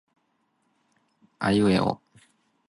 [1.37, 2.01] 担住支大烟通